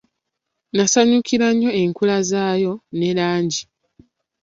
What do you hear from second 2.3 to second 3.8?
yaazo ne langi.